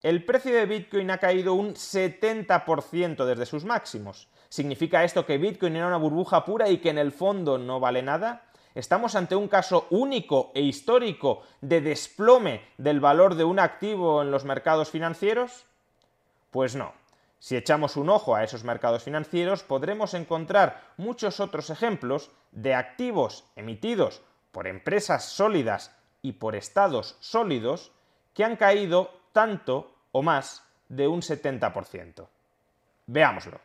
[0.00, 4.28] El precio de Bitcoin ha caído un 70% desde sus máximos.
[4.48, 8.00] ¿Significa esto que Bitcoin era una burbuja pura y que en el fondo no vale
[8.02, 8.44] nada?
[8.76, 14.30] ¿Estamos ante un caso único e histórico de desplome del valor de un activo en
[14.30, 15.64] los mercados financieros?
[16.52, 16.92] Pues no.
[17.40, 23.44] Si echamos un ojo a esos mercados financieros, podremos encontrar muchos otros ejemplos de activos
[23.56, 25.90] emitidos por empresas sólidas
[26.22, 27.90] y por estados sólidos
[28.32, 32.26] que han caído tanto o más de un 70%.
[33.06, 33.60] Veámoslo.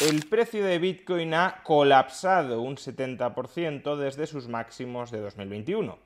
[0.00, 5.98] El precio de Bitcoin ha colapsado un 70% desde sus máximos de 2021.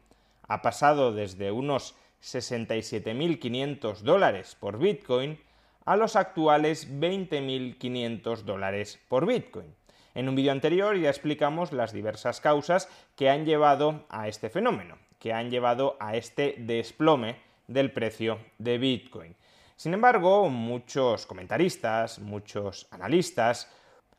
[0.49, 5.39] Ha pasado desde unos 67.500 dólares por Bitcoin
[5.85, 9.75] a los actuales 20.500 dólares por Bitcoin.
[10.15, 14.99] En un vídeo anterior ya explicamos las diversas causas que han llevado a este fenómeno,
[15.19, 17.37] que han llevado a este desplome
[17.69, 19.37] del precio de Bitcoin.
[19.77, 23.71] Sin embargo, muchos comentaristas, muchos analistas,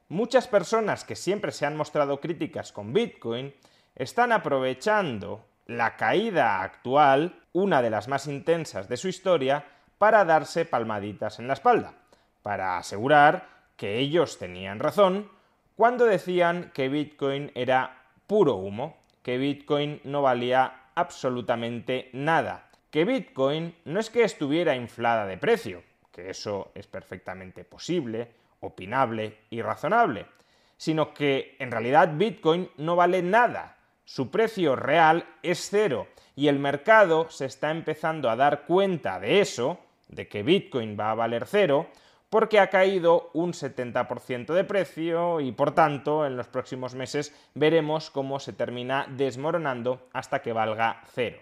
[0.08, 3.54] muchas personas que siempre se han mostrado críticas con Bitcoin,
[3.96, 9.66] están aprovechando la caída actual, una de las más intensas de su historia,
[9.98, 11.94] para darse palmaditas en la espalda,
[12.42, 15.30] para asegurar que ellos tenían razón
[15.82, 23.74] cuando decían que Bitcoin era puro humo, que Bitcoin no valía absolutamente nada, que Bitcoin
[23.86, 28.28] no es que estuviera inflada de precio, que eso es perfectamente posible,
[28.60, 30.28] opinable y razonable,
[30.78, 36.60] sino que en realidad Bitcoin no vale nada, su precio real es cero y el
[36.60, 41.48] mercado se está empezando a dar cuenta de eso, de que Bitcoin va a valer
[41.48, 41.88] cero,
[42.32, 48.10] porque ha caído un 70% de precio y por tanto en los próximos meses veremos
[48.10, 51.40] cómo se termina desmoronando hasta que valga cero.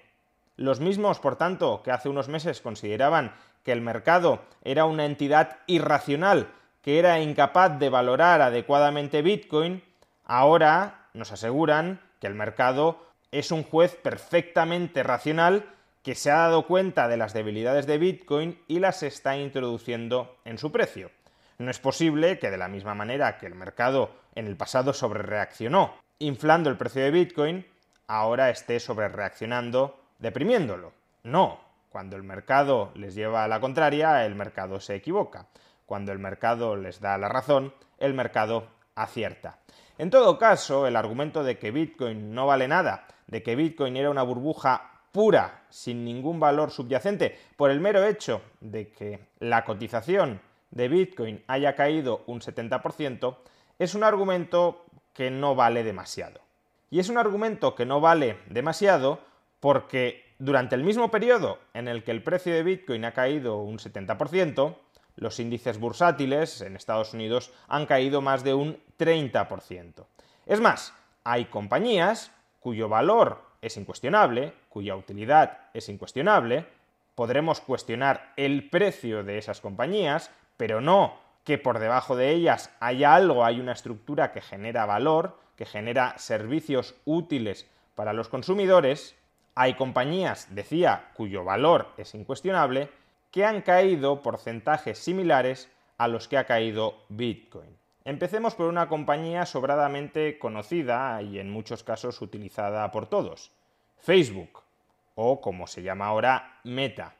[0.55, 3.33] Los mismos, por tanto, que hace unos meses consideraban
[3.63, 6.47] que el mercado era una entidad irracional,
[6.81, 9.83] que era incapaz de valorar adecuadamente Bitcoin,
[10.25, 12.97] ahora nos aseguran que el mercado
[13.31, 15.65] es un juez perfectamente racional
[16.03, 20.57] que se ha dado cuenta de las debilidades de Bitcoin y las está introduciendo en
[20.57, 21.11] su precio.
[21.57, 25.95] No es posible que de la misma manera que el mercado en el pasado sobrereaccionó,
[26.19, 27.65] inflando el precio de Bitcoin,
[28.07, 30.93] ahora esté sobrereaccionando, deprimiéndolo.
[31.23, 35.47] No, cuando el mercado les lleva a la contraria, el mercado se equivoca.
[35.85, 39.57] Cuando el mercado les da la razón, el mercado acierta.
[39.97, 44.09] En todo caso, el argumento de que Bitcoin no vale nada, de que Bitcoin era
[44.09, 50.41] una burbuja pura, sin ningún valor subyacente, por el mero hecho de que la cotización
[50.71, 53.37] de Bitcoin haya caído un 70%,
[53.79, 56.41] es un argumento que no vale demasiado.
[56.91, 59.19] Y es un argumento que no vale demasiado
[59.59, 63.77] porque durante el mismo periodo en el que el precio de Bitcoin ha caído un
[63.77, 64.75] 70%,
[65.15, 70.05] los índices bursátiles en Estados Unidos han caído más de un 30%.
[70.45, 70.93] Es más,
[71.23, 76.65] hay compañías cuyo valor es incuestionable, cuya utilidad es incuestionable,
[77.15, 83.15] podremos cuestionar el precio de esas compañías, pero no que por debajo de ellas haya
[83.15, 89.15] algo, hay una estructura que genera valor, que genera servicios útiles para los consumidores.
[89.55, 92.89] Hay compañías, decía, cuyo valor es incuestionable,
[93.31, 97.75] que han caído porcentajes similares a los que ha caído Bitcoin.
[98.09, 103.51] Empecemos por una compañía sobradamente conocida y en muchos casos utilizada por todos,
[103.99, 104.63] Facebook,
[105.13, 107.13] o como se llama ahora, Meta.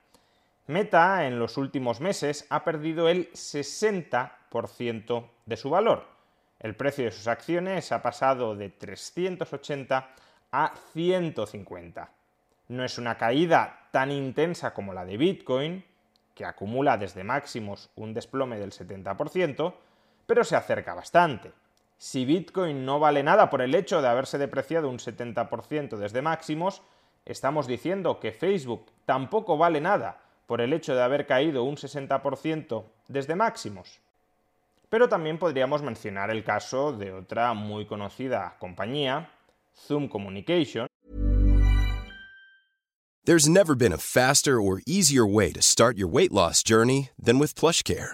[0.65, 6.07] Meta en los últimos meses ha perdido el 60% de su valor.
[6.59, 10.09] El precio de sus acciones ha pasado de 380
[10.51, 12.09] a 150.
[12.69, 15.85] No es una caída tan intensa como la de Bitcoin,
[16.33, 19.75] que acumula desde máximos un desplome del 70%,
[20.29, 21.51] pero se acerca bastante.
[21.97, 26.83] Si Bitcoin no vale nada por el hecho de haberse depreciado un 70% desde máximos,
[27.25, 32.83] estamos diciendo que Facebook tampoco vale nada por el hecho de haber caído un 60%
[33.07, 34.01] desde máximos.
[34.87, 39.31] Pero también podríamos mencionar el caso de otra muy conocida compañía,
[39.75, 40.85] Zoom Communication.
[43.25, 47.39] There's never been a faster or easier way to start your weight loss journey than
[47.39, 48.13] with PlushCare.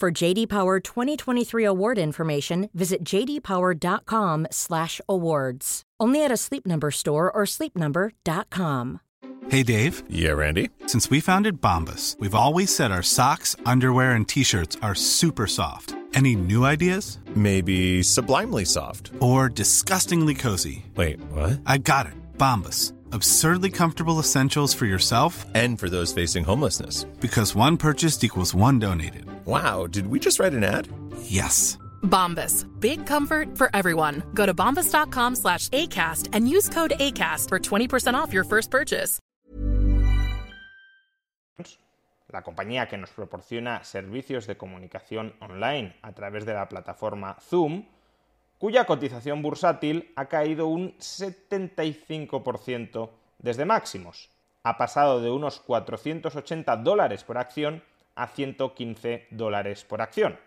[0.00, 5.82] For JD Power 2023 award information, visit jdpower.com/awards.
[6.00, 9.00] Only at a Sleep Number store or sleepnumber.com.
[9.48, 10.02] Hey Dave.
[10.08, 10.70] Yeah, Randy.
[10.86, 15.94] Since we founded Bombus, we've always said our socks, underwear, and t-shirts are super soft.
[16.14, 17.18] Any new ideas?
[17.36, 19.12] Maybe sublimely soft.
[19.20, 20.86] Or disgustingly cozy.
[20.96, 21.60] Wait, what?
[21.66, 22.14] I got it.
[22.38, 22.92] Bombus.
[23.12, 27.04] Absurdly comfortable essentials for yourself and for those facing homelessness.
[27.20, 29.26] Because one purchased equals one donated.
[29.46, 30.88] Wow, did we just write an ad?
[31.22, 31.76] Yes.
[32.02, 32.64] Bombas.
[32.80, 34.22] Big comfort for everyone.
[34.32, 39.20] Go to bombas.com slash ACAST and use code ACAST for 20% off your first purchase.
[42.32, 47.84] La compañía que nos proporciona servicios de comunicación online a través de la plataforma Zoom,
[48.58, 54.30] cuya cotización bursátil ha caído un 75% desde máximos.
[54.64, 60.38] Ha pasado de unos 480 dólares por acción a 115 dólares por acción.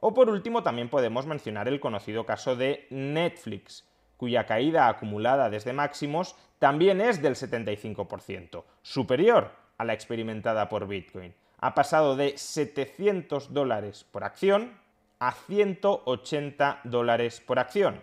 [0.00, 3.86] O por último también podemos mencionar el conocido caso de Netflix,
[4.16, 11.34] cuya caída acumulada desde máximos también es del 75%, superior a la experimentada por Bitcoin.
[11.58, 14.78] Ha pasado de 700 dólares por acción
[15.18, 18.02] a 180 dólares por acción.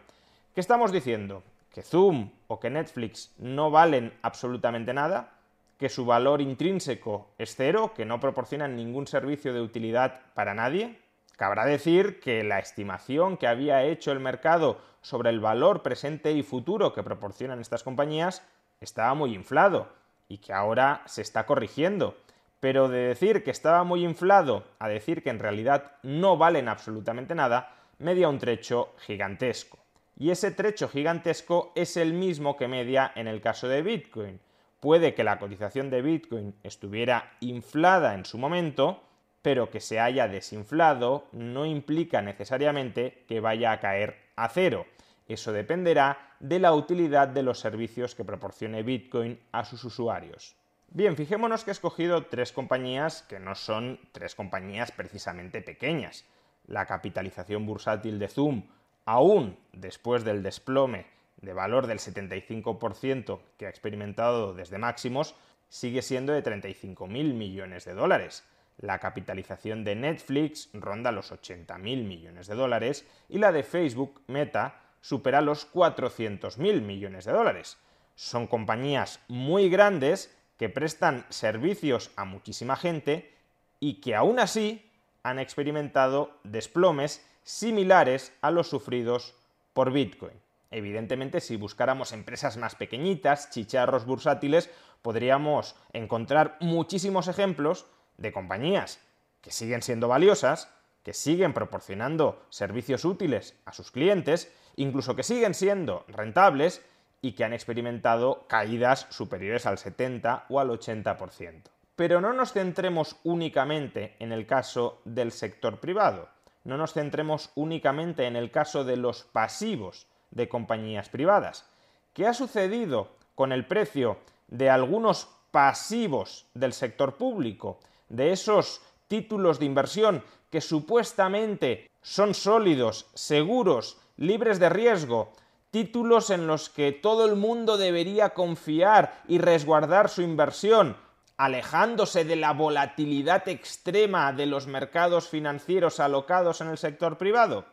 [0.54, 1.44] ¿Qué estamos diciendo?
[1.72, 5.37] ¿Que Zoom o que Netflix no valen absolutamente nada?
[5.78, 7.94] ¿Que su valor intrínseco es cero?
[7.96, 11.00] ¿Que no proporcionan ningún servicio de utilidad para nadie?
[11.36, 16.42] Cabrá decir que la estimación que había hecho el mercado sobre el valor presente y
[16.42, 18.42] futuro que proporcionan estas compañías
[18.82, 19.88] estaba muy inflado
[20.28, 22.18] y que ahora se está corrigiendo.
[22.60, 27.36] Pero de decir que estaba muy inflado a decir que en realidad no valen absolutamente
[27.36, 29.78] nada, media un trecho gigantesco.
[30.18, 34.40] Y ese trecho gigantesco es el mismo que media en el caso de Bitcoin.
[34.80, 39.02] Puede que la cotización de Bitcoin estuviera inflada en su momento,
[39.42, 44.86] pero que se haya desinflado no implica necesariamente que vaya a caer a cero.
[45.28, 50.56] Eso dependerá de la utilidad de los servicios que proporcione Bitcoin a sus usuarios.
[50.90, 56.24] Bien, fijémonos que he escogido tres compañías que no son tres compañías precisamente pequeñas.
[56.66, 58.64] La capitalización bursátil de Zoom,
[59.06, 65.36] aún después del desplome de valor del 75% que ha experimentado desde máximos,
[65.70, 68.44] sigue siendo de 35.000 millones de dólares.
[68.78, 74.82] La capitalización de Netflix ronda los 80.000 millones de dólares y la de Facebook Meta
[75.02, 77.78] supera los 400.000 millones de dólares.
[78.16, 83.34] Son compañías muy grandes que prestan servicios a muchísima gente
[83.80, 84.90] y que aún así
[85.24, 89.36] han experimentado desplomes similares a los sufridos
[89.74, 90.34] por Bitcoin.
[90.72, 94.70] Evidentemente, si buscáramos empresas más pequeñitas, chicharros bursátiles,
[95.02, 97.86] podríamos encontrar muchísimos ejemplos
[98.18, 99.00] de compañías
[99.42, 100.70] que siguen siendo valiosas,
[101.04, 106.82] que siguen proporcionando servicios útiles a sus clientes, incluso que siguen siendo rentables
[107.22, 111.64] y que han experimentado caídas superiores al 70 o al 80%.
[111.96, 116.30] Pero no nos centremos únicamente en el caso del sector privado,
[116.64, 121.66] no nos centremos únicamente en el caso de los pasivos de compañías privadas.
[122.14, 124.18] ¿Qué ha sucedido con el precio
[124.48, 127.80] de algunos pasivos del sector público,
[128.10, 135.34] de esos títulos de inversión que supuestamente son sólidos, seguros, libres de riesgo,
[135.72, 140.98] títulos en los que todo el mundo debería confiar y resguardar su inversión,
[141.38, 147.66] alejándose de la volatilidad extrema de los mercados financieros alocados en el sector privado?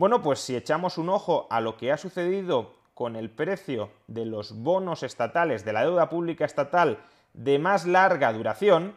[0.00, 4.24] Bueno, pues si echamos un ojo a lo que ha sucedido con el precio de
[4.24, 7.00] los bonos estatales, de la deuda pública estatal
[7.34, 8.96] de más larga duración,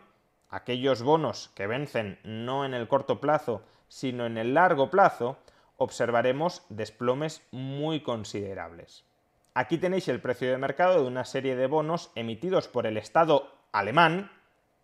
[0.50, 5.36] aquellos bonos que vencen no en el corto plazo, sino en el largo plazo,
[5.76, 9.04] observaremos desplomes muy considerables.
[9.56, 13.52] Aquí tenéis el precio de mercado de una serie de bonos emitidos por el Estado
[13.74, 14.32] alemán.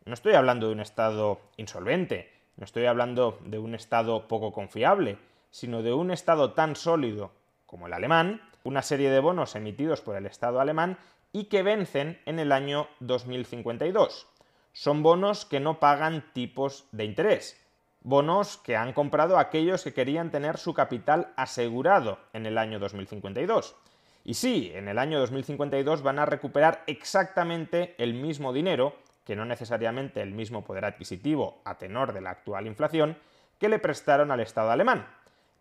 [0.03, 5.17] No estoy hablando de un Estado insolvente, no estoy hablando de un Estado poco confiable,
[5.51, 7.31] sino de un Estado tan sólido
[7.65, 10.97] como el alemán, una serie de bonos emitidos por el Estado alemán
[11.31, 14.27] y que vencen en el año 2052.
[14.73, 17.59] Son bonos que no pagan tipos de interés,
[18.01, 23.75] bonos que han comprado aquellos que querían tener su capital asegurado en el año 2052.
[24.23, 29.45] Y sí, en el año 2052 van a recuperar exactamente el mismo dinero, que no
[29.45, 33.17] necesariamente el mismo poder adquisitivo a tenor de la actual inflación,
[33.59, 35.07] que le prestaron al Estado alemán.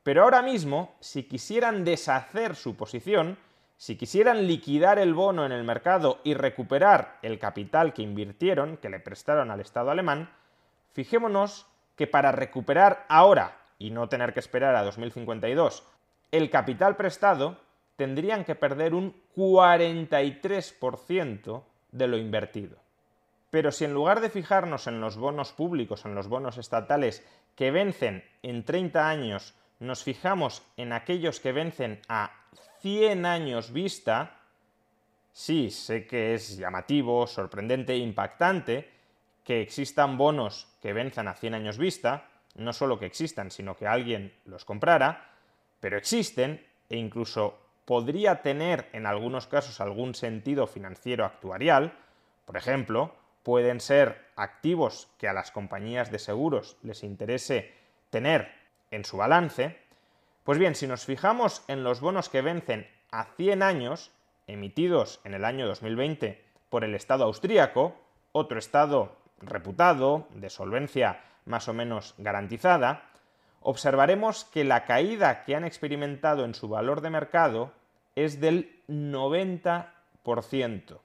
[0.02, 3.38] Pero ahora mismo, si quisieran deshacer su posición,
[3.76, 8.88] si quisieran liquidar el bono en el mercado y recuperar el capital que invirtieron, que
[8.88, 10.30] le prestaron al Estado alemán,
[10.92, 15.84] fijémonos que para recuperar ahora y no tener que esperar a 2052
[16.32, 17.56] el capital prestado,
[17.96, 21.62] tendrían que perder un 43%
[21.92, 22.76] de lo invertido.
[23.50, 27.70] Pero si en lugar de fijarnos en los bonos públicos, en los bonos estatales que
[27.70, 32.32] vencen en 30 años, nos fijamos en aquellos que vencen a
[32.80, 34.40] 100 años vista,
[35.32, 38.90] sí, sé que es llamativo, sorprendente e impactante
[39.44, 43.86] que existan bonos que venzan a 100 años vista, no solo que existan, sino que
[43.86, 45.30] alguien los comprara,
[45.80, 51.96] pero existen e incluso podría tener en algunos casos algún sentido financiero actuarial,
[52.44, 57.72] por ejemplo, pueden ser activos que a las compañías de seguros les interese
[58.10, 58.57] tener
[58.90, 59.78] en su balance,
[60.44, 64.10] pues bien, si nos fijamos en los bonos que vencen a 100 años,
[64.46, 67.94] emitidos en el año 2020 por el Estado austríaco,
[68.32, 73.04] otro Estado reputado, de solvencia más o menos garantizada,
[73.60, 77.72] observaremos que la caída que han experimentado en su valor de mercado
[78.14, 80.98] es del 90%.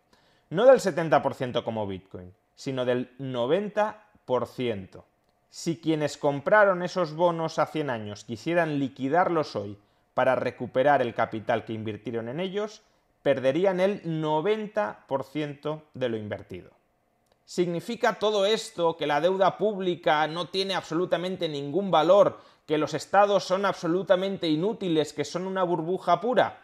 [0.49, 5.03] No del 70% como Bitcoin, sino del 90%.
[5.55, 9.77] Si quienes compraron esos bonos a 100 años quisieran liquidarlos hoy
[10.15, 12.81] para recuperar el capital que invirtieron en ellos,
[13.21, 16.71] perderían el 90% de lo invertido.
[17.45, 23.43] ¿Significa todo esto que la deuda pública no tiene absolutamente ningún valor, que los estados
[23.43, 26.63] son absolutamente inútiles, que son una burbuja pura?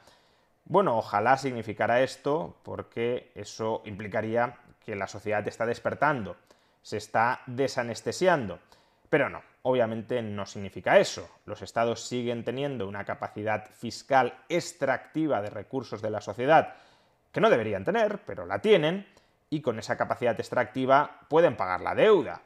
[0.65, 6.37] Bueno, ojalá significara esto, porque eso implicaría que la sociedad está despertando,
[6.81, 8.57] se está desanestesiando.
[9.09, 11.29] Pero no, obviamente no significa eso.
[11.45, 16.75] Los estados siguen teniendo una capacidad fiscal extractiva de recursos de la sociedad
[17.31, 19.07] que no deberían tener, pero la tienen,
[19.49, 22.41] y con esa capacidad extractiva pueden pagar la deuda.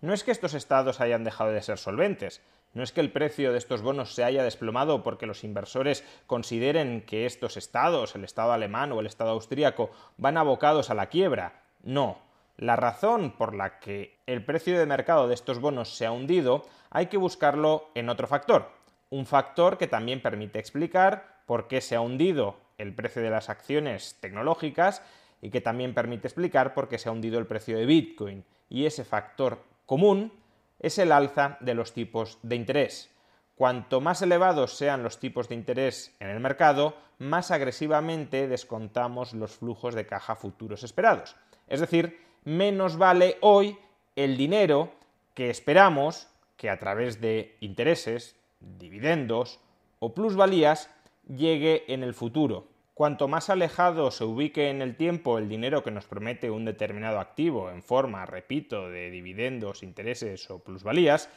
[0.00, 2.42] No es que estos estados hayan dejado de ser solventes,
[2.74, 7.02] no es que el precio de estos bonos se haya desplomado porque los inversores consideren
[7.02, 11.62] que estos estados, el estado alemán o el estado austríaco, van abocados a la quiebra.
[11.82, 12.18] No.
[12.56, 16.62] La razón por la que el precio de mercado de estos bonos se ha hundido
[16.90, 18.70] hay que buscarlo en otro factor.
[19.10, 23.48] Un factor que también permite explicar por qué se ha hundido el precio de las
[23.48, 25.02] acciones tecnológicas
[25.40, 28.44] y que también permite explicar por qué se ha hundido el precio de Bitcoin.
[28.68, 30.32] Y ese factor común
[30.78, 33.10] es el alza de los tipos de interés.
[33.54, 39.56] Cuanto más elevados sean los tipos de interés en el mercado, más agresivamente descontamos los
[39.56, 41.36] flujos de caja futuros esperados.
[41.68, 43.76] Es decir, menos vale hoy
[44.16, 44.92] el dinero
[45.34, 49.60] que esperamos que a través de intereses, dividendos
[49.98, 50.90] o plusvalías
[51.28, 52.68] llegue en el futuro.
[52.94, 57.20] Cuanto más alejado se ubique en el tiempo el dinero que nos promete un determinado
[57.20, 61.30] activo en forma, repito, de dividendos, intereses o plusvalías,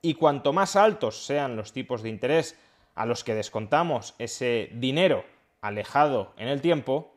[0.00, 2.58] y cuanto más altos sean los tipos de interés
[2.94, 5.24] a los que descontamos ese dinero
[5.60, 7.14] alejado en el tiempo,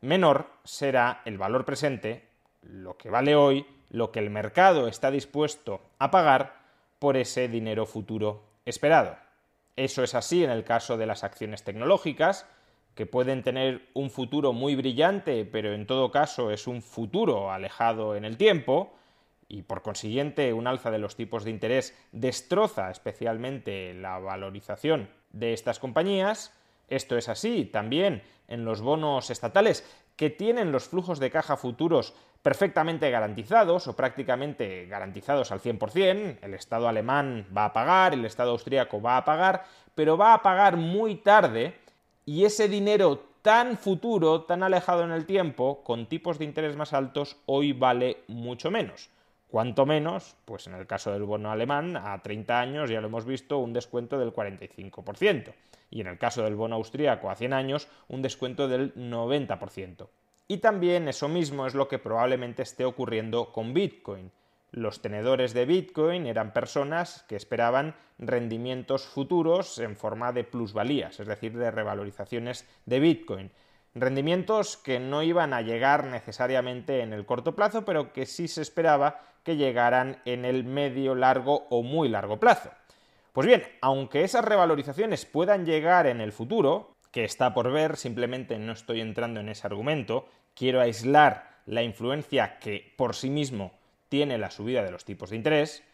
[0.00, 2.27] menor será el valor presente,
[2.62, 6.58] lo que vale hoy, lo que el mercado está dispuesto a pagar
[6.98, 9.16] por ese dinero futuro esperado.
[9.76, 12.46] Eso es así en el caso de las acciones tecnológicas,
[12.94, 18.16] que pueden tener un futuro muy brillante, pero en todo caso es un futuro alejado
[18.16, 18.92] en el tiempo,
[19.48, 25.52] y por consiguiente un alza de los tipos de interés destroza especialmente la valorización de
[25.52, 26.52] estas compañías.
[26.88, 32.14] Esto es así también en los bonos estatales que tienen los flujos de caja futuros
[32.42, 36.38] perfectamente garantizados o prácticamente garantizados al 100%.
[36.42, 39.64] El Estado alemán va a pagar, el Estado austríaco va a pagar,
[39.94, 41.74] pero va a pagar muy tarde
[42.24, 46.92] y ese dinero tan futuro, tan alejado en el tiempo, con tipos de interés más
[46.92, 49.10] altos, hoy vale mucho menos.
[49.48, 53.24] Cuanto menos, pues en el caso del bono alemán, a 30 años ya lo hemos
[53.24, 55.54] visto, un descuento del 45%.
[55.90, 60.06] Y en el caso del bono austríaco a 100 años, un descuento del 90%.
[60.50, 64.32] Y también eso mismo es lo que probablemente esté ocurriendo con Bitcoin.
[64.70, 71.26] Los tenedores de Bitcoin eran personas que esperaban rendimientos futuros en forma de plusvalías, es
[71.26, 73.50] decir, de revalorizaciones de Bitcoin.
[73.94, 78.62] Rendimientos que no iban a llegar necesariamente en el corto plazo, pero que sí se
[78.62, 82.70] esperaba que llegaran en el medio, largo o muy largo plazo.
[83.32, 88.58] Pues bien, aunque esas revalorizaciones puedan llegar en el futuro, que está por ver, simplemente
[88.58, 93.72] no estoy entrando en ese argumento, quiero aislar la influencia que por sí mismo
[94.08, 95.84] tiene la subida de los tipos de interés,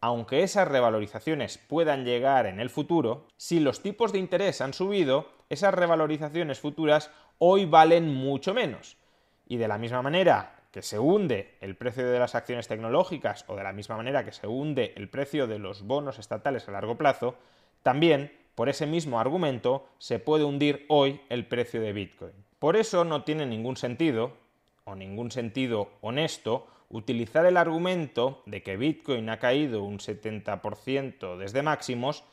[0.00, 5.30] aunque esas revalorizaciones puedan llegar en el futuro, si los tipos de interés han subido,
[5.48, 8.98] esas revalorizaciones futuras hoy valen mucho menos.
[9.46, 13.56] Y de la misma manera que se hunde el precio de las acciones tecnológicas o
[13.56, 16.98] de la misma manera que se hunde el precio de los bonos estatales a largo
[16.98, 17.36] plazo,
[17.82, 22.32] también, por ese mismo argumento, se puede hundir hoy el precio de Bitcoin.
[22.58, 24.32] Por eso no tiene ningún sentido,
[24.84, 31.62] o ningún sentido honesto, utilizar el argumento de que Bitcoin ha caído un 70% desde
[31.62, 32.24] máximos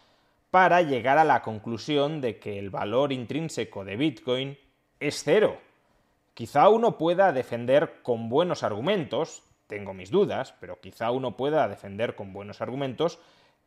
[0.52, 4.58] para llegar a la conclusión de que el valor intrínseco de Bitcoin
[5.00, 5.58] es cero.
[6.34, 12.16] Quizá uno pueda defender con buenos argumentos, tengo mis dudas, pero quizá uno pueda defender
[12.16, 13.20] con buenos argumentos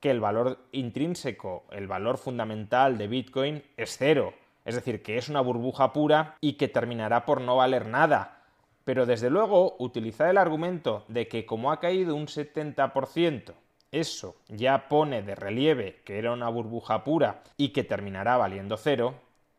[0.05, 4.35] que el valor intrínseco, el valor fundamental de Bitcoin es cero.
[4.67, 8.43] Es decir, que es una burbuja pura y que terminará por no valer nada.
[8.85, 13.55] Pero desde luego, utilizar el argumento de que como ha caído un 70%,
[13.93, 19.15] eso ya pone de relieve que era una burbuja pura y que terminará valiendo cero,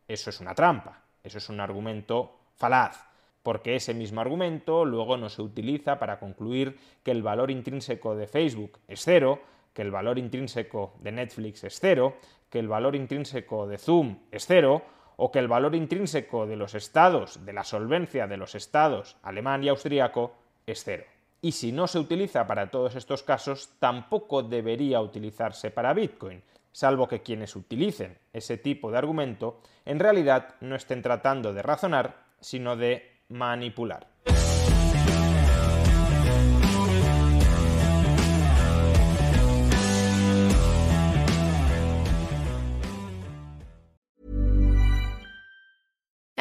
[0.08, 3.04] eso es una trampa, eso es un argumento falaz,
[3.42, 8.28] porque ese mismo argumento luego no se utiliza para concluir que el valor intrínseco de
[8.28, 9.40] Facebook es cero,
[9.76, 12.16] que el valor intrínseco de Netflix es cero,
[12.50, 14.82] que el valor intrínseco de Zoom es cero,
[15.18, 19.64] o que el valor intrínseco de los estados, de la solvencia de los estados alemán
[19.64, 20.34] y austríaco,
[20.66, 21.04] es cero.
[21.42, 27.08] Y si no se utiliza para todos estos casos, tampoco debería utilizarse para Bitcoin, salvo
[27.08, 32.78] que quienes utilicen ese tipo de argumento en realidad no estén tratando de razonar, sino
[32.78, 34.08] de manipular.